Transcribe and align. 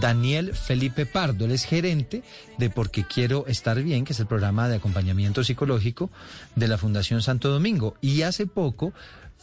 Daniel 0.00 0.54
Felipe 0.54 1.06
Pardo. 1.06 1.44
Él 1.44 1.52
es 1.52 1.64
gerente 1.64 2.22
de 2.58 2.70
Porque 2.70 3.04
Quiero 3.04 3.46
Estar 3.46 3.82
Bien, 3.82 4.04
que 4.04 4.12
es 4.12 4.20
el 4.20 4.26
programa 4.26 4.68
de 4.68 4.76
acompañamiento 4.76 5.44
psicológico 5.44 6.10
de 6.56 6.68
la 6.68 6.78
Fundación 6.78 7.22
Santo 7.22 7.50
Domingo. 7.50 7.96
Y 8.00 8.22
hace 8.22 8.46
poco 8.46 8.92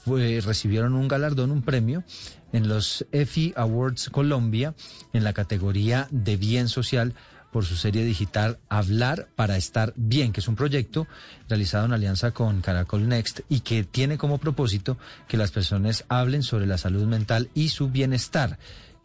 recibieron 0.05 0.93
un 0.93 1.07
galardón, 1.07 1.51
un 1.51 1.61
premio 1.61 2.03
en 2.51 2.67
los 2.67 3.05
EFI 3.11 3.53
Awards 3.55 4.09
Colombia 4.09 4.73
en 5.13 5.23
la 5.23 5.33
categoría 5.33 6.07
de 6.11 6.37
bien 6.37 6.67
social 6.67 7.13
por 7.51 7.65
su 7.65 7.75
serie 7.75 8.05
digital 8.05 8.59
Hablar 8.69 9.27
para 9.35 9.57
estar 9.57 9.93
bien, 9.95 10.31
que 10.31 10.39
es 10.39 10.47
un 10.47 10.55
proyecto 10.55 11.07
realizado 11.47 11.85
en 11.85 11.93
alianza 11.93 12.31
con 12.31 12.61
Caracol 12.61 13.07
Next 13.07 13.41
y 13.49 13.61
que 13.61 13.83
tiene 13.83 14.17
como 14.17 14.37
propósito 14.37 14.97
que 15.27 15.37
las 15.37 15.51
personas 15.51 16.05
hablen 16.09 16.43
sobre 16.43 16.67
la 16.67 16.77
salud 16.77 17.05
mental 17.05 17.49
y 17.53 17.69
su 17.69 17.89
bienestar 17.89 18.59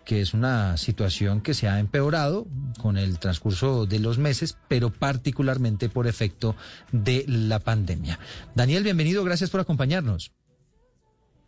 que 0.04 0.20
es 0.20 0.34
una 0.34 0.76
situación 0.76 1.40
que 1.40 1.54
se 1.54 1.68
ha 1.68 1.78
empeorado 1.78 2.46
con 2.78 2.98
el 2.98 3.18
transcurso 3.18 3.86
de 3.86 3.98
los 3.98 4.18
meses, 4.18 4.56
pero 4.68 4.90
particularmente 4.90 5.88
por 5.88 6.06
efecto 6.06 6.54
de 6.92 7.24
la 7.26 7.58
pandemia. 7.58 8.18
Daniel, 8.54 8.84
bienvenido, 8.84 9.24
gracias 9.24 9.50
por 9.50 9.60
acompañarnos. 9.60 10.32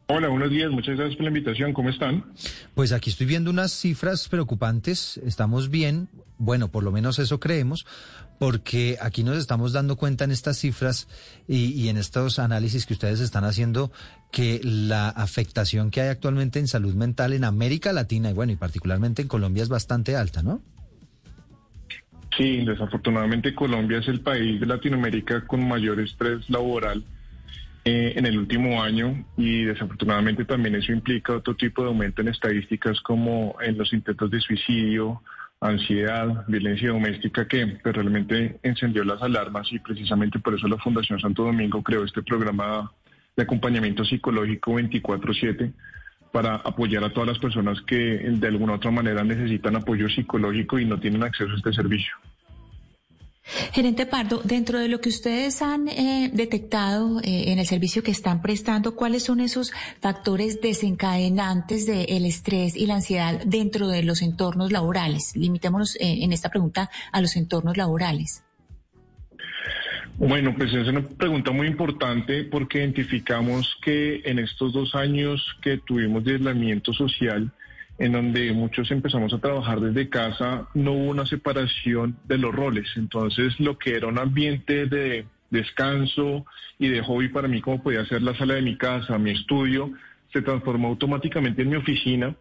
Hola, 0.08 0.28
buenos 0.28 0.50
días, 0.50 0.70
muchas 0.70 0.96
gracias 0.96 1.16
por 1.16 1.24
la 1.24 1.30
invitación, 1.30 1.72
¿cómo 1.72 1.88
están? 1.88 2.24
Pues 2.74 2.92
aquí 2.92 3.10
estoy 3.10 3.26
viendo 3.26 3.50
unas 3.50 3.72
cifras 3.72 4.28
preocupantes, 4.28 5.16
estamos 5.24 5.68
bien, 5.68 6.08
bueno, 6.38 6.70
por 6.70 6.84
lo 6.84 6.92
menos 6.92 7.18
eso 7.18 7.40
creemos, 7.40 7.84
porque 8.38 8.98
aquí 9.02 9.24
nos 9.24 9.36
estamos 9.36 9.72
dando 9.72 9.96
cuenta 9.96 10.22
en 10.22 10.30
estas 10.30 10.58
cifras 10.58 11.08
y, 11.48 11.88
en 11.88 11.96
estos 11.96 12.38
análisis 12.38 12.86
que 12.86 12.92
ustedes 12.92 13.18
están 13.18 13.42
haciendo 13.42 13.90
que 14.30 14.60
la 14.62 15.08
afectación 15.08 15.90
que 15.90 16.02
hay 16.02 16.08
actualmente 16.08 16.60
en 16.60 16.68
salud 16.68 16.94
mental 16.94 17.32
en 17.32 17.42
América 17.42 17.92
Latina 17.92 18.30
y 18.30 18.32
bueno, 18.32 18.52
y 18.52 18.56
particularmente 18.56 19.22
en 19.22 19.28
Colombia 19.28 19.64
es 19.64 19.68
bastante 19.68 20.14
alta, 20.14 20.40
¿no? 20.40 20.62
Sí, 22.36 22.64
desafortunadamente 22.64 23.56
Colombia 23.56 23.98
es 23.98 24.06
el 24.06 24.20
país 24.20 24.60
de 24.60 24.66
Latinoamérica 24.66 25.44
con 25.48 25.66
mayor 25.66 25.98
estrés 25.98 26.48
laboral 26.48 27.04
eh, 27.88 28.14
en 28.16 28.26
el 28.26 28.36
último 28.36 28.82
año 28.82 29.24
y 29.36 29.62
desafortunadamente 29.62 30.44
también 30.44 30.74
eso 30.74 30.90
implica 30.90 31.36
otro 31.36 31.54
tipo 31.54 31.82
de 31.82 31.88
aumento 31.90 32.20
en 32.20 32.26
estadísticas 32.26 33.00
como 33.00 33.54
en 33.60 33.78
los 33.78 33.92
intentos 33.92 34.28
de 34.28 34.40
suicidio, 34.40 35.22
ansiedad, 35.60 36.44
violencia 36.48 36.88
doméstica 36.88 37.46
que 37.46 37.64
pues, 37.64 37.94
realmente 37.94 38.58
encendió 38.64 39.04
las 39.04 39.22
alarmas 39.22 39.72
y 39.72 39.78
precisamente 39.78 40.40
por 40.40 40.54
eso 40.56 40.66
la 40.66 40.78
Fundación 40.78 41.20
Santo 41.20 41.44
Domingo 41.44 41.80
creó 41.84 42.02
este 42.02 42.24
programa 42.24 42.90
de 43.36 43.44
acompañamiento 43.44 44.04
psicológico 44.04 44.72
24/7 44.72 45.72
para 46.32 46.56
apoyar 46.56 47.04
a 47.04 47.10
todas 47.10 47.28
las 47.28 47.38
personas 47.38 47.80
que 47.82 47.96
de 47.96 48.48
alguna 48.48 48.72
u 48.72 48.76
otra 48.76 48.90
manera 48.90 49.22
necesitan 49.22 49.76
apoyo 49.76 50.08
psicológico 50.08 50.80
y 50.80 50.86
no 50.86 50.98
tienen 50.98 51.22
acceso 51.22 51.52
a 51.52 51.56
este 51.56 51.72
servicio. 51.72 52.16
Gerente 53.72 54.06
Pardo, 54.06 54.40
dentro 54.42 54.80
de 54.80 54.88
lo 54.88 55.00
que 55.00 55.08
ustedes 55.08 55.62
han 55.62 55.86
eh, 55.88 56.30
detectado 56.32 57.20
eh, 57.20 57.52
en 57.52 57.60
el 57.60 57.66
servicio 57.66 58.02
que 58.02 58.10
están 58.10 58.42
prestando, 58.42 58.96
¿cuáles 58.96 59.22
son 59.22 59.38
esos 59.38 59.72
factores 60.00 60.60
desencadenantes 60.60 61.86
del 61.86 62.26
estrés 62.26 62.76
y 62.76 62.86
la 62.86 62.96
ansiedad 62.96 63.40
dentro 63.46 63.86
de 63.86 64.02
los 64.02 64.22
entornos 64.22 64.72
laborales? 64.72 65.32
Limitémonos 65.36 65.94
eh, 65.96 66.18
en 66.22 66.32
esta 66.32 66.48
pregunta 66.48 66.90
a 67.12 67.20
los 67.20 67.36
entornos 67.36 67.76
laborales. 67.76 68.42
Bueno, 70.18 70.54
pues 70.56 70.72
es 70.72 70.88
una 70.88 71.02
pregunta 71.02 71.52
muy 71.52 71.66
importante 71.66 72.42
porque 72.44 72.78
identificamos 72.78 73.76
que 73.82 74.22
en 74.24 74.38
estos 74.38 74.72
dos 74.72 74.94
años 74.94 75.56
que 75.62 75.76
tuvimos 75.78 76.24
de 76.24 76.32
aislamiento 76.32 76.92
social, 76.94 77.52
en 77.98 78.12
donde 78.12 78.52
muchos 78.52 78.90
empezamos 78.90 79.32
a 79.32 79.38
trabajar 79.38 79.80
desde 79.80 80.08
casa, 80.08 80.68
no 80.74 80.92
hubo 80.92 81.10
una 81.10 81.26
separación 81.26 82.16
de 82.24 82.38
los 82.38 82.54
roles. 82.54 82.88
Entonces, 82.96 83.58
lo 83.58 83.78
que 83.78 83.94
era 83.94 84.06
un 84.06 84.18
ambiente 84.18 84.86
de 84.86 85.26
descanso 85.50 86.44
y 86.78 86.88
de 86.88 87.02
hobby 87.02 87.28
para 87.28 87.48
mí, 87.48 87.60
como 87.60 87.82
podía 87.82 88.04
ser 88.06 88.22
la 88.22 88.36
sala 88.36 88.54
de 88.54 88.62
mi 88.62 88.76
casa, 88.76 89.18
mi 89.18 89.30
estudio, 89.30 89.92
se 90.32 90.42
transformó 90.42 90.88
automáticamente 90.88 91.62
en 91.62 91.70
mi 91.70 91.76
oficina 91.76 92.34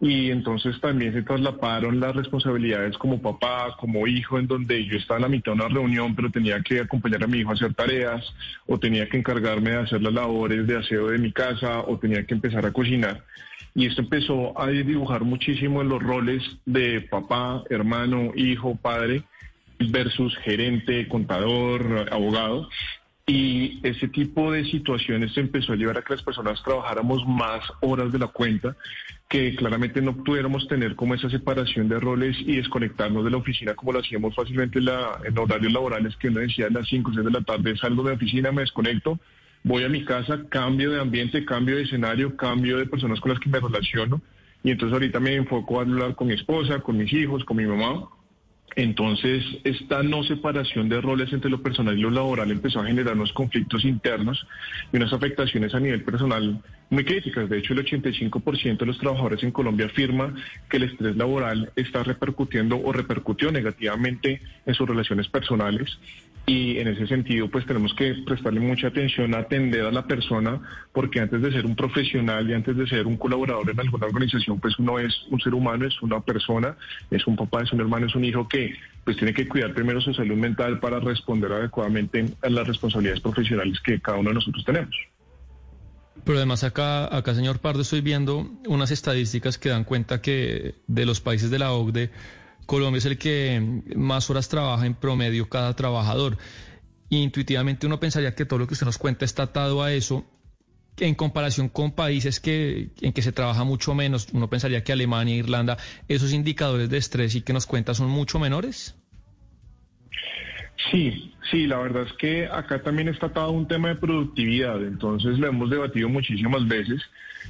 y 0.00 0.30
entonces 0.30 0.80
también 0.80 1.12
se 1.12 1.22
trasladaron 1.22 2.00
las 2.00 2.16
responsabilidades 2.16 2.96
como 2.96 3.20
papá, 3.20 3.76
como 3.78 4.06
hijo, 4.06 4.38
en 4.38 4.46
donde 4.46 4.86
yo 4.86 4.96
estaba 4.96 5.18
en 5.18 5.22
la 5.22 5.28
mitad 5.28 5.52
de 5.52 5.56
una 5.56 5.68
reunión, 5.68 6.14
pero 6.14 6.30
tenía 6.30 6.62
que 6.62 6.80
acompañar 6.80 7.24
a 7.24 7.26
mi 7.26 7.38
hijo 7.38 7.50
a 7.50 7.54
hacer 7.54 7.74
tareas 7.74 8.24
o 8.66 8.78
tenía 8.78 9.06
que 9.08 9.18
encargarme 9.18 9.70
de 9.70 9.80
hacer 9.80 10.00
las 10.00 10.14
labores 10.14 10.66
de 10.66 10.78
aseo 10.78 11.08
de 11.08 11.18
mi 11.18 11.32
casa 11.32 11.80
o 11.80 11.98
tenía 11.98 12.24
que 12.24 12.34
empezar 12.34 12.64
a 12.64 12.72
cocinar 12.72 13.22
y 13.74 13.86
esto 13.86 14.02
empezó 14.02 14.58
a 14.60 14.68
dibujar 14.68 15.22
muchísimo 15.22 15.80
en 15.80 15.88
los 15.88 16.02
roles 16.02 16.42
de 16.66 17.00
papá, 17.02 17.62
hermano, 17.70 18.32
hijo, 18.36 18.76
padre 18.76 19.24
versus 19.78 20.36
gerente, 20.38 21.08
contador, 21.08 22.08
abogado. 22.12 22.68
Y 23.26 23.80
ese 23.82 24.08
tipo 24.08 24.52
de 24.52 24.64
situaciones 24.64 25.36
empezó 25.36 25.72
a 25.72 25.76
llevar 25.76 25.96
a 25.96 26.02
que 26.02 26.14
las 26.14 26.22
personas 26.22 26.62
trabajáramos 26.62 27.26
más 27.26 27.60
horas 27.80 28.12
de 28.12 28.18
la 28.18 28.26
cuenta, 28.26 28.76
que 29.28 29.54
claramente 29.54 30.02
no 30.02 30.22
pudiéramos 30.22 30.68
tener 30.68 30.96
como 30.96 31.14
esa 31.14 31.30
separación 31.30 31.88
de 31.88 32.00
roles 32.00 32.36
y 32.40 32.56
desconectarnos 32.56 33.24
de 33.24 33.30
la 33.30 33.38
oficina 33.38 33.74
como 33.74 33.92
lo 33.92 34.00
hacíamos 34.00 34.34
fácilmente 34.34 34.80
en, 34.80 34.86
la, 34.86 35.18
en 35.24 35.38
horarios 35.38 35.72
laborales, 35.72 36.16
que 36.16 36.28
uno 36.28 36.40
decía 36.40 36.66
a 36.66 36.70
las 36.70 36.88
5 36.88 37.10
o 37.10 37.14
6 37.14 37.24
de 37.24 37.30
la 37.30 37.40
tarde, 37.40 37.76
salgo 37.76 38.02
de 38.02 38.10
la 38.10 38.16
oficina, 38.16 38.52
me 38.52 38.62
desconecto, 38.62 39.18
voy 39.64 39.84
a 39.84 39.88
mi 39.88 40.04
casa, 40.04 40.44
cambio 40.48 40.90
de 40.90 41.00
ambiente, 41.00 41.44
cambio 41.44 41.76
de 41.76 41.82
escenario, 41.82 42.36
cambio 42.36 42.78
de 42.78 42.86
personas 42.86 43.20
con 43.20 43.30
las 43.30 43.40
que 43.40 43.48
me 43.48 43.60
relaciono. 43.60 44.20
Y 44.64 44.70
entonces 44.70 44.92
ahorita 44.92 45.20
me 45.20 45.34
enfoco 45.34 45.78
a 45.78 45.82
hablar 45.82 46.14
con 46.14 46.28
mi 46.28 46.34
esposa, 46.34 46.80
con 46.80 46.96
mis 46.96 47.12
hijos, 47.12 47.44
con 47.44 47.56
mi 47.56 47.66
mamá. 47.66 48.08
Entonces, 48.74 49.44
esta 49.64 50.02
no 50.02 50.22
separación 50.22 50.88
de 50.88 51.00
roles 51.00 51.30
entre 51.32 51.50
lo 51.50 51.62
personal 51.62 51.98
y 51.98 52.00
lo 52.00 52.10
laboral 52.10 52.50
empezó 52.50 52.80
a 52.80 52.86
generar 52.86 53.14
unos 53.14 53.32
conflictos 53.32 53.84
internos 53.84 54.46
y 54.92 54.96
unas 54.96 55.12
afectaciones 55.12 55.74
a 55.74 55.80
nivel 55.80 56.02
personal 56.02 56.62
muy 56.88 57.04
críticas. 57.04 57.50
De 57.50 57.58
hecho, 57.58 57.74
el 57.74 57.84
85% 57.84 58.78
de 58.78 58.86
los 58.86 58.98
trabajadores 58.98 59.42
en 59.42 59.50
Colombia 59.50 59.86
afirma 59.86 60.34
que 60.70 60.78
el 60.78 60.84
estrés 60.84 61.16
laboral 61.16 61.70
está 61.76 62.02
repercutiendo 62.02 62.80
o 62.82 62.92
repercutió 62.92 63.52
negativamente 63.52 64.40
en 64.64 64.74
sus 64.74 64.88
relaciones 64.88 65.28
personales 65.28 65.98
y 66.44 66.78
en 66.78 66.88
ese 66.88 67.06
sentido 67.06 67.48
pues 67.48 67.64
tenemos 67.66 67.94
que 67.94 68.14
prestarle 68.26 68.60
mucha 68.60 68.88
atención 68.88 69.34
a 69.34 69.38
atender 69.38 69.86
a 69.86 69.92
la 69.92 70.06
persona 70.06 70.60
porque 70.92 71.20
antes 71.20 71.40
de 71.40 71.52
ser 71.52 71.64
un 71.64 71.76
profesional 71.76 72.48
y 72.50 72.54
antes 72.54 72.76
de 72.76 72.86
ser 72.86 73.06
un 73.06 73.16
colaborador 73.16 73.70
en 73.70 73.78
alguna 73.78 74.06
organización 74.06 74.58
pues 74.58 74.76
uno 74.78 74.98
es 74.98 75.14
un 75.30 75.40
ser 75.40 75.54
humano, 75.54 75.86
es 75.86 76.02
una 76.02 76.20
persona, 76.20 76.76
es 77.10 77.26
un 77.26 77.36
papá, 77.36 77.62
es 77.62 77.72
un 77.72 77.80
hermano, 77.80 78.06
es 78.06 78.14
un 78.16 78.24
hijo 78.24 78.48
que 78.48 78.74
pues 79.04 79.16
tiene 79.16 79.32
que 79.32 79.46
cuidar 79.46 79.72
primero 79.72 80.00
su 80.00 80.12
salud 80.14 80.36
mental 80.36 80.80
para 80.80 80.98
responder 80.98 81.52
adecuadamente 81.52 82.26
a 82.42 82.48
las 82.48 82.66
responsabilidades 82.66 83.20
profesionales 83.20 83.78
que 83.80 84.00
cada 84.00 84.18
uno 84.18 84.30
de 84.30 84.34
nosotros 84.34 84.64
tenemos. 84.64 84.94
Pero 86.24 86.38
además 86.38 86.62
acá, 86.62 87.16
acá 87.16 87.34
señor 87.34 87.60
Pardo, 87.60 87.82
estoy 87.82 88.00
viendo 88.00 88.48
unas 88.66 88.90
estadísticas 88.90 89.58
que 89.58 89.70
dan 89.70 89.84
cuenta 89.84 90.20
que 90.20 90.74
de 90.86 91.06
los 91.06 91.20
países 91.20 91.50
de 91.50 91.58
la 91.58 91.72
OCDE 91.72 92.10
Colombia 92.66 92.98
es 92.98 93.06
el 93.06 93.18
que 93.18 93.82
más 93.96 94.30
horas 94.30 94.48
trabaja 94.48 94.86
en 94.86 94.94
promedio 94.94 95.48
cada 95.48 95.74
trabajador. 95.74 96.38
intuitivamente 97.10 97.86
uno 97.86 98.00
pensaría 98.00 98.34
que 98.34 98.46
todo 98.46 98.60
lo 98.60 98.66
que 98.66 98.74
usted 98.74 98.86
nos 98.86 98.98
cuenta 98.98 99.24
está 99.24 99.44
atado 99.44 99.82
a 99.82 99.92
eso. 99.92 100.24
En 100.98 101.14
comparación 101.14 101.68
con 101.68 101.92
países 101.92 102.38
que, 102.38 102.90
en 103.00 103.12
que 103.12 103.22
se 103.22 103.32
trabaja 103.32 103.64
mucho 103.64 103.94
menos, 103.94 104.28
uno 104.32 104.48
pensaría 104.48 104.84
que 104.84 104.92
Alemania, 104.92 105.36
Irlanda, 105.36 105.78
esos 106.06 106.32
indicadores 106.32 106.90
de 106.90 106.98
estrés 106.98 107.34
y 107.34 107.40
que 107.42 107.52
nos 107.52 107.66
cuenta 107.66 107.94
son 107.94 108.08
mucho 108.10 108.38
menores. 108.38 108.94
Sí, 110.90 111.34
sí, 111.50 111.66
la 111.66 111.78
verdad 111.78 112.04
es 112.06 112.12
que 112.14 112.46
acá 112.46 112.82
también 112.82 113.08
está 113.08 113.26
atado 113.26 113.50
un 113.50 113.66
tema 113.66 113.88
de 113.88 113.96
productividad, 113.96 114.82
entonces 114.82 115.38
lo 115.38 115.48
hemos 115.48 115.70
debatido 115.70 116.08
muchísimas 116.08 116.66
veces 116.66 117.02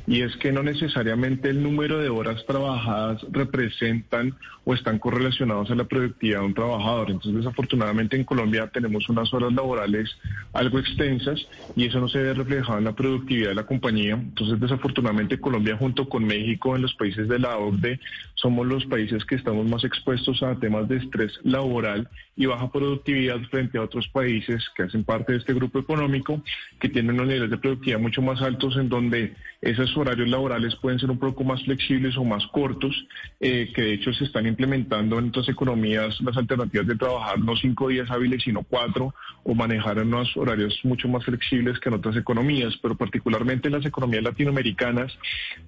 y 0.06 0.22
es 0.22 0.36
que 0.36 0.53
no 0.53 0.62
necesariamente 0.62 1.50
el 1.50 1.62
número 1.62 1.98
de 1.98 2.08
horas 2.08 2.44
trabajadas 2.47 3.25
representan 3.30 4.34
o 4.64 4.75
están 4.75 4.98
correlacionados 4.98 5.71
a 5.71 5.74
la 5.74 5.84
productividad 5.84 6.41
de 6.41 6.47
un 6.47 6.54
trabajador. 6.54 7.10
Entonces, 7.10 7.42
desafortunadamente 7.42 8.16
en 8.16 8.24
Colombia 8.24 8.68
tenemos 8.68 9.09
unas 9.09 9.33
horas 9.34 9.53
laborales 9.53 10.10
algo 10.53 10.78
extensas 10.78 11.47
y 11.77 11.86
eso 11.86 12.00
no 12.00 12.09
se 12.09 12.18
ve 12.18 12.34
reflejado 12.34 12.78
en 12.78 12.84
la 12.84 12.94
productividad 12.94 13.50
de 13.50 13.54
la 13.56 13.66
compañía. 13.66 14.15
Entonces, 14.15 14.60
desafortunadamente 14.60 15.41
Colombia 15.41 15.77
junto 15.77 16.09
con 16.09 16.24
México 16.24 16.77
en 16.77 16.83
los 16.83 16.94
países 16.94 17.28
de 17.28 17.39
la 17.39 17.56
OCDE 17.59 18.00
somos 18.34 18.66
los 18.66 18.84
países 18.86 19.24
que 19.24 19.36
estamos 19.36 19.66
más 19.66 19.84
expuestos 19.84 20.42
a 20.42 20.54
temas 20.56 20.89
de 20.89 20.97
estrés 20.97 21.33
laboral 21.42 22.09
y 22.36 22.47
baja 22.47 22.71
productividad 22.71 23.41
frente 23.50 23.78
a 23.78 23.81
otros 23.82 24.08
países 24.08 24.64
que 24.76 24.84
hacen 24.84 25.04
parte 25.04 25.32
de 25.32 25.38
este 25.38 25.54
grupo 25.54 25.78
económico, 25.78 26.42
que 26.80 26.88
tienen 26.88 27.14
unos 27.14 27.28
niveles 27.28 27.50
de 27.50 27.58
productividad 27.58 28.00
mucho 28.00 28.22
más 28.22 28.40
altos, 28.42 28.76
en 28.76 28.88
donde 28.88 29.34
esos 29.60 29.96
horarios 29.96 30.28
laborales 30.28 30.74
pueden 30.76 30.98
ser 30.98 31.10
un 31.10 31.18
poco 31.18 31.44
más 31.44 31.62
flexibles 31.62 32.16
o 32.16 32.24
más 32.24 32.46
cortos, 32.48 32.94
eh, 33.40 33.70
que 33.74 33.82
de 33.82 33.92
hecho 33.94 34.12
se 34.12 34.24
están 34.24 34.46
implementando 34.46 35.18
en 35.18 35.28
otras 35.28 35.48
economías 35.48 36.20
las 36.20 36.36
alternativas 36.36 36.86
de 36.86 36.96
trabajar 36.96 37.38
no 37.38 37.56
cinco 37.56 37.88
días 37.88 38.10
hábiles, 38.10 38.42
sino 38.42 38.62
cuatro, 38.62 39.14
o 39.44 39.54
manejar 39.54 39.98
unos 39.98 40.36
horarios 40.36 40.78
mucho 40.84 41.08
más 41.08 41.24
flexibles 41.24 41.78
que 41.78 41.88
en 41.88 41.96
otras 41.96 42.16
economías, 42.16 42.76
pero 42.82 42.96
particularmente 42.96 43.68
en 43.68 43.74
las 43.74 43.86
economías 43.86 44.22
latinoamericanas, 44.22 45.16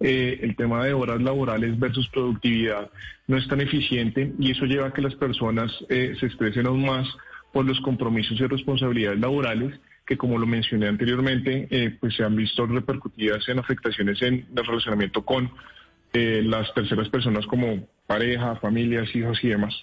eh, 0.00 0.40
el 0.42 0.56
tema 0.56 0.84
de 0.84 0.92
horas 0.92 1.20
laborales 1.20 1.78
versus 1.78 2.08
productividad 2.08 2.90
no 3.26 3.36
es 3.36 3.48
tan 3.48 3.60
eficiente 3.60 4.32
y 4.38 4.50
eso 4.50 4.66
lleva 4.66 4.88
a 4.88 4.92
que 4.92 5.02
las 5.02 5.14
personas 5.14 5.72
eh, 5.88 6.14
se 6.18 6.26
estresen 6.26 6.66
aún 6.66 6.84
más 6.84 7.08
por 7.54 7.64
los 7.64 7.80
compromisos 7.80 8.38
y 8.38 8.46
responsabilidades 8.46 9.18
laborales 9.18 9.80
que 10.06 10.18
como 10.18 10.36
lo 10.36 10.46
mencioné 10.46 10.88
anteriormente, 10.88 11.66
eh, 11.70 11.96
pues 11.98 12.14
se 12.14 12.24
han 12.24 12.36
visto 12.36 12.66
repercutidas 12.66 13.48
en 13.48 13.58
afectaciones 13.58 14.20
en 14.20 14.46
el 14.54 14.66
relacionamiento 14.66 15.24
con 15.24 15.50
eh, 16.12 16.42
las 16.44 16.74
terceras 16.74 17.08
personas 17.08 17.46
como 17.46 17.88
pareja, 18.06 18.56
familias, 18.56 19.08
hijos 19.16 19.38
y 19.42 19.48
demás. 19.48 19.74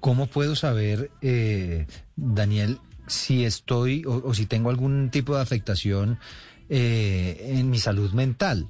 ¿Cómo 0.00 0.26
puedo 0.26 0.56
saber, 0.56 1.10
Daniel, 2.16 2.78
si 3.06 3.44
estoy 3.44 4.02
o, 4.04 4.34
si 4.34 4.46
tengo 4.46 4.68
algún 4.68 5.10
tipo 5.10 5.36
de 5.36 5.42
afectación 5.42 6.18
en 6.68 7.70
mi 7.70 7.78
salud 7.78 8.12
mental? 8.12 8.66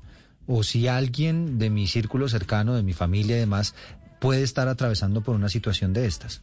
o 0.47 0.62
si 0.62 0.88
alguien 0.88 1.58
de 1.58 1.70
mi 1.70 1.87
círculo 1.87 2.29
cercano, 2.29 2.75
de 2.75 2.82
mi 2.82 2.93
familia 2.93 3.37
y 3.37 3.40
demás, 3.40 3.75
puede 4.20 4.43
estar 4.43 4.69
atravesando 4.69 5.23
por 5.23 5.35
una 5.35 5.49
situación 5.49 5.93
de 5.93 6.06
estas. 6.06 6.43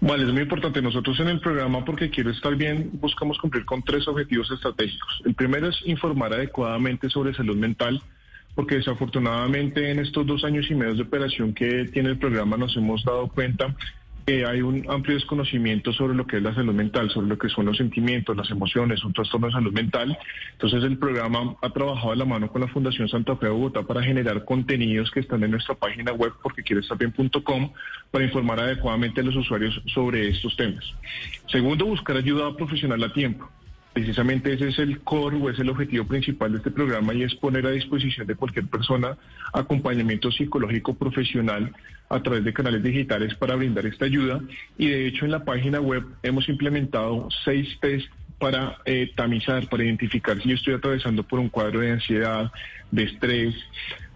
Vale, 0.00 0.24
es 0.24 0.32
muy 0.32 0.42
importante. 0.42 0.82
Nosotros 0.82 1.18
en 1.20 1.28
el 1.28 1.40
programa, 1.40 1.84
porque 1.84 2.10
quiero 2.10 2.30
estar 2.30 2.54
bien, 2.54 2.90
buscamos 2.94 3.38
cumplir 3.38 3.64
con 3.64 3.82
tres 3.82 4.06
objetivos 4.06 4.50
estratégicos. 4.50 5.22
El 5.24 5.34
primero 5.34 5.68
es 5.68 5.76
informar 5.84 6.34
adecuadamente 6.34 7.08
sobre 7.08 7.34
salud 7.34 7.56
mental, 7.56 8.02
porque 8.54 8.76
desafortunadamente 8.76 9.90
en 9.90 9.98
estos 9.98 10.26
dos 10.26 10.44
años 10.44 10.70
y 10.70 10.74
medio 10.74 10.94
de 10.94 11.02
operación 11.02 11.54
que 11.54 11.84
tiene 11.86 12.10
el 12.10 12.18
programa 12.18 12.56
nos 12.56 12.76
hemos 12.76 13.04
dado 13.04 13.28
cuenta 13.28 13.74
hay 14.28 14.60
un 14.60 14.84
amplio 14.90 15.14
desconocimiento 15.14 15.92
sobre 15.92 16.16
lo 16.16 16.26
que 16.26 16.38
es 16.38 16.42
la 16.42 16.52
salud 16.52 16.74
mental, 16.74 17.08
sobre 17.10 17.28
lo 17.28 17.38
que 17.38 17.48
son 17.48 17.66
los 17.66 17.76
sentimientos, 17.76 18.36
las 18.36 18.50
emociones, 18.50 19.04
un 19.04 19.12
trastorno 19.12 19.46
de 19.46 19.52
salud 19.52 19.72
mental. 19.72 20.18
Entonces 20.52 20.82
el 20.82 20.98
programa 20.98 21.54
ha 21.62 21.70
trabajado 21.70 22.10
de 22.10 22.16
la 22.16 22.24
mano 22.24 22.48
con 22.48 22.60
la 22.60 22.66
Fundación 22.66 23.08
Santa 23.08 23.36
Fe 23.36 23.46
de 23.46 23.52
Bogotá 23.52 23.82
para 23.82 24.02
generar 24.02 24.44
contenidos 24.44 25.12
que 25.12 25.20
están 25.20 25.44
en 25.44 25.52
nuestra 25.52 25.76
página 25.76 26.12
web 26.12 26.32
porque 26.42 26.62
bien.com 26.64 27.72
para 28.10 28.24
informar 28.24 28.58
adecuadamente 28.58 29.20
a 29.20 29.24
los 29.24 29.36
usuarios 29.36 29.80
sobre 29.94 30.28
estos 30.28 30.56
temas. 30.56 30.84
Segundo, 31.46 31.86
buscar 31.86 32.16
ayuda 32.16 32.56
profesional 32.56 33.04
a 33.04 33.12
tiempo. 33.12 33.48
Precisamente 33.96 34.52
ese 34.52 34.68
es 34.68 34.78
el 34.78 35.00
core 35.00 35.38
o 35.38 35.48
es 35.48 35.58
el 35.58 35.70
objetivo 35.70 36.04
principal 36.04 36.52
de 36.52 36.58
este 36.58 36.70
programa 36.70 37.14
y 37.14 37.22
es 37.22 37.34
poner 37.34 37.64
a 37.64 37.70
disposición 37.70 38.26
de 38.26 38.34
cualquier 38.34 38.66
persona 38.66 39.16
acompañamiento 39.54 40.30
psicológico 40.30 40.92
profesional 40.92 41.72
a 42.10 42.22
través 42.22 42.44
de 42.44 42.52
canales 42.52 42.82
digitales 42.82 43.34
para 43.36 43.54
brindar 43.54 43.86
esta 43.86 44.04
ayuda. 44.04 44.42
Y 44.76 44.88
de 44.88 45.06
hecho 45.06 45.24
en 45.24 45.30
la 45.30 45.46
página 45.46 45.80
web 45.80 46.04
hemos 46.22 46.46
implementado 46.50 47.26
seis 47.42 47.74
test 47.80 48.06
para 48.38 48.76
eh, 48.84 49.12
tamizar, 49.16 49.66
para 49.70 49.84
identificar 49.84 50.42
si 50.42 50.50
yo 50.50 50.56
estoy 50.56 50.74
atravesando 50.74 51.22
por 51.22 51.38
un 51.38 51.48
cuadro 51.48 51.80
de 51.80 51.92
ansiedad, 51.92 52.52
de 52.90 53.04
estrés, 53.04 53.54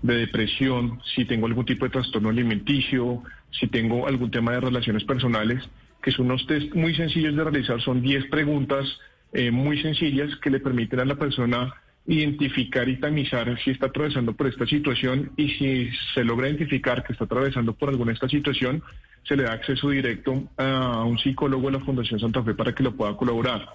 de 0.02 0.14
depresión, 0.14 1.00
si 1.14 1.24
tengo 1.24 1.46
algún 1.46 1.64
tipo 1.64 1.86
de 1.86 1.90
trastorno 1.92 2.28
alimenticio, 2.28 3.22
si 3.50 3.66
tengo 3.66 4.06
algún 4.06 4.30
tema 4.30 4.52
de 4.52 4.60
relaciones 4.60 5.04
personales, 5.04 5.66
que 6.02 6.12
son 6.12 6.26
unos 6.26 6.46
test 6.46 6.74
muy 6.74 6.94
sencillos 6.94 7.34
de 7.34 7.44
realizar, 7.44 7.80
son 7.80 8.02
10 8.02 8.26
preguntas 8.26 8.86
eh, 9.32 9.50
muy 9.50 9.80
sencillas 9.80 10.34
que 10.36 10.50
le 10.50 10.60
permiten 10.60 11.00
a 11.00 11.04
la 11.04 11.16
persona 11.16 11.74
identificar 12.06 12.88
y 12.88 12.96
tamizar 12.96 13.58
si 13.62 13.70
está 13.70 13.86
atravesando 13.86 14.34
por 14.34 14.46
esta 14.48 14.66
situación 14.66 15.30
y 15.36 15.50
si 15.50 15.90
se 16.14 16.24
logra 16.24 16.48
identificar 16.48 17.04
que 17.04 17.12
está 17.12 17.24
atravesando 17.24 17.74
por 17.74 17.90
alguna 17.90 18.12
esta 18.12 18.28
situación, 18.28 18.82
se 19.24 19.36
le 19.36 19.44
da 19.44 19.52
acceso 19.52 19.90
directo 19.90 20.50
a 20.56 21.04
un 21.04 21.18
psicólogo 21.18 21.70
de 21.70 21.78
la 21.78 21.84
Fundación 21.84 22.18
Santa 22.18 22.42
Fe 22.42 22.54
para 22.54 22.74
que 22.74 22.82
lo 22.82 22.96
pueda 22.96 23.16
colaborar. 23.16 23.68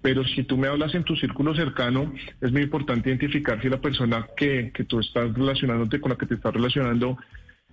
Pero 0.00 0.24
si 0.24 0.42
tú 0.44 0.56
me 0.56 0.68
hablas 0.68 0.94
en 0.94 1.04
tu 1.04 1.14
círculo 1.16 1.54
cercano, 1.54 2.12
es 2.40 2.50
muy 2.50 2.62
importante 2.62 3.08
identificar 3.08 3.60
si 3.60 3.68
la 3.68 3.80
persona 3.80 4.26
que, 4.36 4.72
que 4.72 4.84
tú 4.84 5.00
estás 5.00 5.32
relacionándote 5.32 6.00
con 6.00 6.10
la 6.10 6.16
que 6.16 6.26
te 6.26 6.34
estás 6.34 6.54
relacionando 6.54 7.18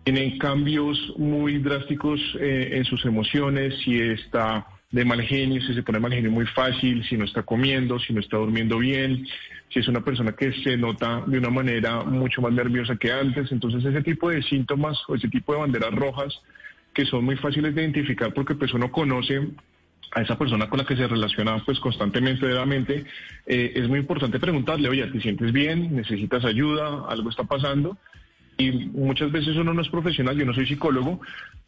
tiene 0.04 0.38
cambios 0.38 0.98
muy 1.18 1.60
drásticos 1.60 2.20
eh, 2.40 2.72
en 2.74 2.86
sus 2.86 3.04
emociones, 3.06 3.76
si 3.84 4.00
está 4.00 4.66
de 4.92 5.06
mal 5.06 5.22
genio, 5.22 5.62
si 5.62 5.74
se 5.74 5.84
pone 5.84 6.00
mal 6.00 6.12
genio 6.12 6.32
muy 6.32 6.46
fácil, 6.48 7.04
si 7.08 7.16
no 7.16 7.26
está 7.26 7.44
comiendo, 7.44 8.00
si 8.00 8.14
no 8.14 8.20
está 8.20 8.38
durmiendo 8.38 8.80
bien, 8.80 9.28
si 9.72 9.80
es 9.80 9.88
una 9.88 10.02
persona 10.02 10.32
que 10.32 10.52
se 10.64 10.78
nota 10.78 11.24
de 11.28 11.38
una 11.38 11.50
manera 11.50 12.04
mucho 12.04 12.42
más 12.42 12.52
nerviosa 12.54 12.96
que 12.96 13.12
antes. 13.12 13.52
Entonces 13.52 13.86
ese 13.86 14.02
tipo 14.02 14.30
de 14.30 14.42
síntomas 14.42 14.98
o 15.08 15.16
ese 15.16 15.28
tipo 15.28 15.54
de 15.54 15.60
banderas 15.60 15.94
rojas 15.94 16.42
que 16.94 17.06
son 17.06 17.24
muy 17.24 17.36
fáciles 17.36 17.76
de 17.76 17.84
identificar 17.84 18.34
porque 18.34 18.56
pues 18.56 18.74
uno 18.74 18.92
conoce 18.92 19.48
a 20.12 20.22
esa 20.22 20.38
persona 20.38 20.68
con 20.68 20.80
la 20.80 20.86
que 20.86 20.96
se 20.96 21.08
relaciona 21.08 21.64
pues 21.64 21.80
constantemente, 21.80 22.48
diariamente, 22.48 23.06
eh, 23.46 23.74
es 23.76 23.88
muy 23.88 24.00
importante 24.00 24.40
preguntarle, 24.40 24.90
oye, 24.90 25.06
¿te 25.08 25.22
sientes 25.22 25.52
bien? 25.52 25.96
¿Necesitas 25.96 26.44
ayuda? 26.46 27.06
¿Algo 27.08 27.30
está 27.30 27.44
pasando? 27.44 27.96
Y 28.60 28.72
muchas 28.72 29.32
veces 29.32 29.56
uno 29.56 29.74
no 29.74 29.82
es 29.82 29.88
profesional, 29.88 30.38
yo 30.38 30.46
no 30.46 30.54
soy 30.54 30.68
psicólogo, 30.68 31.22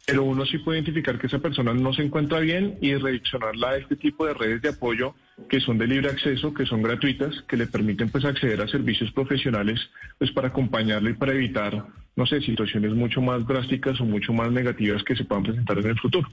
pero 0.06 0.24
uno 0.24 0.44
sí 0.44 0.58
puede 0.58 0.78
identificar 0.78 1.18
que 1.18 1.26
esa 1.26 1.38
persona 1.38 1.72
no 1.72 1.94
se 1.94 2.02
encuentra 2.02 2.38
bien 2.40 2.76
y 2.82 2.94
redireccionarla 2.94 3.70
a 3.70 3.76
este 3.78 3.96
tipo 3.96 4.26
de 4.26 4.34
redes 4.34 4.60
de 4.60 4.68
apoyo 4.68 5.14
que 5.48 5.58
son 5.60 5.78
de 5.78 5.86
libre 5.86 6.10
acceso, 6.10 6.52
que 6.52 6.66
son 6.66 6.82
gratuitas, 6.82 7.34
que 7.48 7.56
le 7.56 7.66
permiten 7.66 8.10
pues 8.10 8.26
acceder 8.26 8.60
a 8.60 8.68
servicios 8.68 9.10
profesionales 9.12 9.80
pues 10.18 10.30
para 10.32 10.48
acompañarle 10.48 11.12
y 11.12 11.14
para 11.14 11.32
evitar, 11.32 11.86
no 12.14 12.26
sé, 12.26 12.42
situaciones 12.42 12.92
mucho 12.92 13.22
más 13.22 13.46
drásticas 13.46 13.98
o 13.98 14.04
mucho 14.04 14.34
más 14.34 14.52
negativas 14.52 15.02
que 15.02 15.16
se 15.16 15.24
puedan 15.24 15.44
presentar 15.44 15.78
en 15.78 15.86
el 15.86 15.98
futuro. 15.98 16.28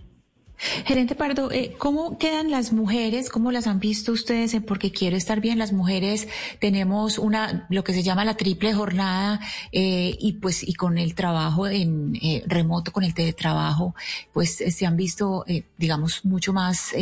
Gerente 0.59 1.15
Pardo, 1.15 1.51
eh, 1.51 1.73
¿cómo 1.77 2.17
quedan 2.17 2.51
las 2.51 2.73
mujeres? 2.73 3.29
¿Cómo 3.29 3.49
las 3.51 3.65
han 3.65 3.79
visto 3.79 4.11
ustedes? 4.11 4.57
Porque 4.67 4.91
quiero 4.91 5.15
estar 5.15 5.39
bien. 5.39 5.57
Las 5.57 5.71
mujeres 5.71 6.27
tenemos 6.59 7.17
una, 7.17 7.65
lo 7.69 7.85
que 7.85 7.93
se 7.93 8.03
llama 8.03 8.25
la 8.25 8.35
triple 8.35 8.73
jornada, 8.73 9.39
eh, 9.71 10.17
y 10.19 10.33
pues, 10.33 10.67
y 10.67 10.73
con 10.73 10.97
el 10.97 11.15
trabajo 11.15 11.65
en 11.67 12.17
eh, 12.21 12.43
remoto, 12.45 12.91
con 12.91 13.05
el 13.05 13.13
teletrabajo, 13.13 13.95
pues 14.33 14.55
se 14.55 14.85
han 14.85 14.97
visto, 14.97 15.45
digamos, 15.77 16.25
mucho 16.25 16.51
más 16.51 16.93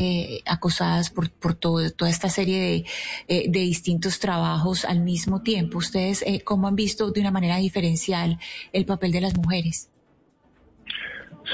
acosadas 0.46 1.10
por, 1.10 1.32
por 1.32 1.56
todo, 1.56 1.90
toda 1.92 2.12
esta 2.12 2.30
serie 2.30 2.86
de, 3.28 3.50
de 3.50 3.60
distintos 3.60 4.20
trabajos 4.20 4.86
al 4.86 5.00
mismo 5.00 5.42
tiempo. 5.42 5.80
¿Ustedes 5.80 6.24
cómo 6.44 6.68
han 6.68 6.76
visto 6.76 7.10
de 7.10 7.22
una 7.22 7.32
manera 7.32 7.58
diferencial 7.58 8.40
el 8.72 8.86
papel 8.86 9.12
de 9.12 9.22
las 9.22 9.36
mujeres? 9.36 9.90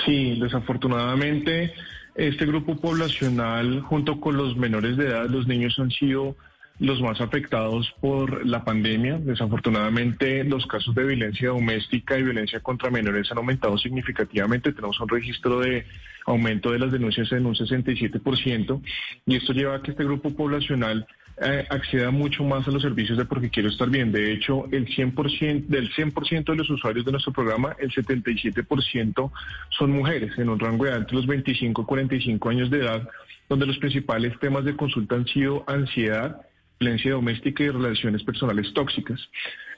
Sí, 0.05 0.39
desafortunadamente 0.39 1.73
este 2.15 2.45
grupo 2.45 2.75
poblacional 2.75 3.81
junto 3.81 4.19
con 4.19 4.37
los 4.37 4.55
menores 4.55 4.97
de 4.97 5.07
edad, 5.07 5.27
los 5.27 5.47
niños 5.47 5.77
han 5.79 5.91
sido 5.91 6.35
los 6.79 7.01
más 7.01 7.21
afectados 7.21 7.93
por 8.01 8.45
la 8.45 8.63
pandemia. 8.63 9.17
Desafortunadamente 9.19 10.43
los 10.43 10.65
casos 10.65 10.93
de 10.95 11.05
violencia 11.05 11.49
doméstica 11.49 12.17
y 12.17 12.23
violencia 12.23 12.59
contra 12.59 12.89
menores 12.89 13.31
han 13.31 13.37
aumentado 13.37 13.77
significativamente. 13.77 14.73
Tenemos 14.73 14.99
un 14.99 15.09
registro 15.09 15.59
de 15.59 15.85
aumento 16.25 16.71
de 16.71 16.79
las 16.79 16.91
denuncias 16.91 17.31
en 17.31 17.45
un 17.45 17.55
67% 17.55 18.81
y 19.25 19.35
esto 19.35 19.53
lleva 19.53 19.75
a 19.75 19.81
que 19.81 19.91
este 19.91 20.03
grupo 20.03 20.33
poblacional 20.35 21.05
eh, 21.41 21.65
acceda 21.69 22.11
mucho 22.11 22.43
más 22.43 22.67
a 22.67 22.71
los 22.71 22.81
servicios 22.81 23.17
de 23.17 23.25
porque 23.25 23.49
quiero 23.49 23.69
estar 23.69 23.89
bien. 23.89 24.11
De 24.11 24.31
hecho, 24.31 24.65
el 24.71 24.87
100%, 24.87 25.65
del 25.67 25.91
100% 25.91 26.45
de 26.45 26.55
los 26.55 26.69
usuarios 26.69 27.05
de 27.05 27.11
nuestro 27.11 27.33
programa, 27.33 27.75
el 27.79 27.91
77% 27.91 29.31
son 29.69 29.91
mujeres 29.91 30.37
en 30.37 30.49
un 30.49 30.59
rango 30.59 30.85
de 30.85 30.91
edad 30.91 30.99
entre 30.99 31.15
los 31.15 31.25
25 31.25 31.81
y 31.81 31.85
45 31.85 32.49
años 32.49 32.69
de 32.69 32.79
edad, 32.79 33.09
donde 33.49 33.65
los 33.65 33.77
principales 33.77 34.37
temas 34.39 34.63
de 34.63 34.75
consulta 34.75 35.15
han 35.15 35.25
sido 35.25 35.63
ansiedad, 35.67 36.41
violencia 36.79 37.13
doméstica 37.13 37.63
y 37.63 37.69
relaciones 37.69 38.23
personales 38.23 38.71
tóxicas. 38.73 39.19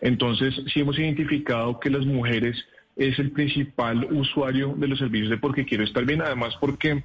Entonces, 0.01 0.53
sí 0.73 0.81
hemos 0.81 0.99
identificado 0.99 1.79
que 1.79 1.89
las 1.89 2.05
mujeres 2.05 2.57
es 2.95 3.19
el 3.19 3.31
principal 3.31 4.05
usuario 4.11 4.73
de 4.77 4.87
los 4.87 4.99
servicios 4.99 5.29
de 5.29 5.37
porque 5.37 5.65
quiero 5.65 5.83
estar 5.83 6.05
bien, 6.05 6.21
además 6.21 6.55
porque 6.59 7.03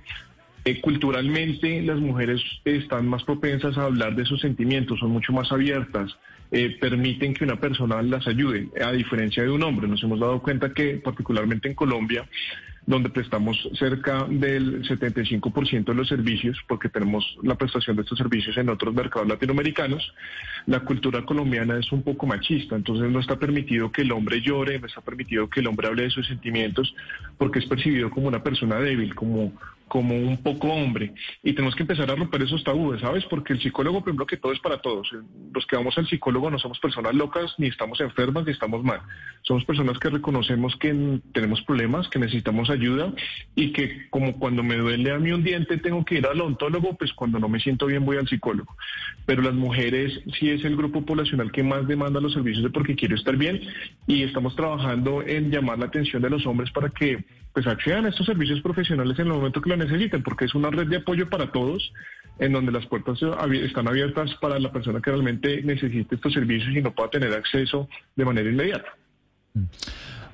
eh, 0.65 0.81
culturalmente 0.81 1.83
las 1.83 1.99
mujeres 1.99 2.41
están 2.65 3.09
más 3.09 3.25
propensas 3.25 3.79
a 3.79 3.85
hablar 3.85 4.15
de 4.15 4.25
sus 4.25 4.41
sentimientos, 4.41 4.99
son 5.01 5.11
mucho 5.11 5.33
más 5.33 5.51
abiertas, 5.53 6.17
eh, 6.51 6.77
permiten 6.81 7.33
que 7.33 7.45
una 7.45 7.57
persona 7.57 8.03
las 8.03 8.27
ayude, 8.27 8.69
a 8.85 8.93
diferencia 8.93 9.43
de 9.43 9.51
un 9.51 9.63
hombre. 9.63 9.89
Nos 9.89 10.03
hemos 10.03 10.21
dado 10.21 10.43
cuenta 10.43 10.73
que 10.73 10.97
particularmente 10.97 11.69
en 11.69 11.75
Colombia 11.75 12.27
donde 12.87 13.09
prestamos 13.11 13.57
cerca 13.79 14.27
del 14.29 14.83
75% 14.83 15.85
de 15.85 15.95
los 15.95 16.09
servicios, 16.09 16.59
porque 16.67 16.89
tenemos 16.89 17.25
la 17.43 17.55
prestación 17.55 17.97
de 17.97 18.03
estos 18.03 18.19
servicios 18.19 18.57
en 18.57 18.69
otros 18.69 18.95
mercados 18.95 19.29
latinoamericanos, 19.29 20.13
la 20.67 20.81
cultura 20.81 21.25
colombiana 21.25 21.79
es 21.79 21.93
un 21.93 22.03
poco 22.03 22.27
machista, 22.27 22.75
entonces 22.75 23.11
no 23.11 23.21
está 23.21 23.39
permitido 23.39 23.93
que 23.93 24.03
el 24.03 24.13
hombre 24.13 24.41
llore, 24.41 24.81
no 24.81 24.87
está 24.87 25.03
permitido 25.03 25.49
que 25.49 25.61
el 25.61 25.69
hombre 25.69 25.89
hable 25.89 26.05
de 26.05 26.11
sus 26.11 26.27
sentimientos, 26.27 26.95
porque 27.39 27.61
es 27.61 27.67
percibido 27.67 28.11
como 28.11 28.29
una 28.29 28.43
persona 28.43 28.81
débil, 28.81 29.15
como 29.15 29.53
como 29.91 30.15
un 30.15 30.37
poco 30.37 30.69
hombre. 30.69 31.13
Y 31.43 31.53
tenemos 31.53 31.75
que 31.75 31.83
empezar 31.83 32.09
a 32.09 32.15
romper 32.15 32.43
esos 32.43 32.63
tabúes, 32.63 33.01
¿sabes? 33.01 33.25
Porque 33.25 33.55
el 33.55 33.61
psicólogo, 33.61 34.05
primero 34.05 34.25
que 34.25 34.37
todo, 34.37 34.53
es 34.53 34.61
para 34.61 34.81
todos. 34.81 35.11
Los 35.53 35.67
que 35.67 35.75
vamos 35.75 35.99
al 35.99 36.07
psicólogo 36.07 36.49
no 36.49 36.61
somos 36.61 36.79
personas 36.79 37.13
locas, 37.13 37.53
ni 37.59 37.67
estamos 37.67 38.01
enfermas, 38.01 38.47
ni 38.47 38.53
estamos 38.53 38.85
mal. 38.85 39.01
Somos 39.43 39.65
personas 39.65 39.99
que 39.99 40.09
reconocemos 40.09 40.77
que 40.77 41.21
tenemos 41.33 41.61
problemas, 41.63 42.09
que 42.09 42.21
necesitamos 42.21 42.71
ayuda 42.71 43.13
y 43.57 43.73
que 43.73 44.09
como 44.11 44.39
cuando 44.39 44.63
me 44.63 44.77
duele 44.77 45.11
a 45.11 45.19
mí 45.19 45.33
un 45.33 45.43
diente 45.43 45.77
tengo 45.79 46.05
que 46.05 46.19
ir 46.19 46.27
al 46.27 46.41
odontólogo, 46.41 46.97
pues 46.97 47.13
cuando 47.13 47.41
no 47.41 47.49
me 47.49 47.59
siento 47.59 47.87
bien 47.87 48.05
voy 48.05 48.17
al 48.17 48.29
psicólogo. 48.29 48.77
Pero 49.27 49.43
las 49.43 49.55
mujeres 49.55 50.21
sí 50.39 50.51
es 50.51 50.65
el 50.65 50.77
grupo 50.77 51.05
poblacional 51.05 51.51
que 51.51 51.65
más 51.65 51.89
demanda 51.89 52.21
los 52.21 52.33
servicios 52.33 52.63
de 52.63 52.71
porque 52.71 52.95
quiero 52.95 53.17
estar 53.17 53.37
bien 53.37 53.61
y 54.07 54.23
estamos 54.23 54.55
trabajando 54.55 55.23
en 55.23 55.51
llamar 55.51 55.81
la 55.81 55.87
atención 55.87 56.23
de 56.23 56.31
los 56.31 56.47
hombres 56.47 56.71
para 56.71 56.91
que 56.91 57.25
pues 57.53 57.67
accedan 57.67 58.07
a 58.07 58.11
estos 58.11 58.27
servicios 58.27 58.61
profesionales 58.61 59.19
en 59.19 59.27
el 59.27 59.33
momento 59.33 59.61
que 59.61 59.69
lo 59.69 59.75
necesiten, 59.81 60.23
porque 60.23 60.45
es 60.45 60.55
una 60.55 60.71
red 60.71 60.87
de 60.87 60.99
apoyo 60.99 61.29
para 61.29 61.51
todos, 61.51 61.93
en 62.39 62.53
donde 62.53 62.73
las 62.73 62.87
puertas 62.87 63.19
están 63.53 63.89
abiertas 63.89 64.31
para 64.41 64.59
la 64.59 64.73
persona 64.73 65.01
que 65.01 65.11
realmente 65.11 65.63
necesite 65.63 66.15
estos 66.15 66.33
servicios 66.33 66.75
y 66.75 66.81
no 66.81 66.95
pueda 66.95 67.11
tener 67.11 67.33
acceso 67.35 67.89
de 68.17 68.25
manera 68.25 68.49
inmediata. 68.49 68.97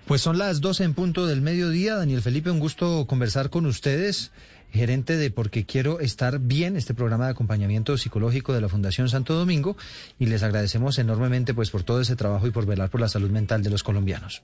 Pues 0.06 0.20
son 0.20 0.38
las 0.38 0.60
12 0.60 0.84
en 0.84 0.94
punto 0.94 1.26
del 1.26 1.40
mediodía. 1.40 1.96
Daniel 1.96 2.22
Felipe, 2.22 2.50
un 2.50 2.60
gusto 2.60 3.06
conversar 3.08 3.50
con 3.50 3.66
ustedes, 3.66 4.32
gerente 4.70 5.16
de 5.16 5.32
Porque 5.32 5.66
Quiero 5.66 5.98
Estar 5.98 6.38
Bien, 6.38 6.76
este 6.76 6.94
programa 6.94 7.24
de 7.24 7.32
acompañamiento 7.32 7.98
psicológico 7.98 8.52
de 8.52 8.60
la 8.60 8.68
Fundación 8.68 9.08
Santo 9.08 9.34
Domingo, 9.34 9.76
y 10.20 10.26
les 10.26 10.44
agradecemos 10.44 10.98
enormemente 11.00 11.54
pues 11.54 11.70
por 11.70 11.82
todo 11.82 12.00
ese 12.00 12.14
trabajo 12.14 12.46
y 12.46 12.52
por 12.52 12.66
velar 12.66 12.88
por 12.88 13.00
la 13.00 13.08
salud 13.08 13.30
mental 13.30 13.64
de 13.64 13.70
los 13.70 13.82
colombianos. 13.82 14.42